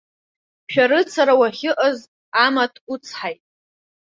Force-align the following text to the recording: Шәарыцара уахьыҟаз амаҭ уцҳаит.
Шәарыцара 0.71 1.33
уахьыҟаз 1.39 1.99
амаҭ 2.45 2.73
уцҳаит. 2.91 3.41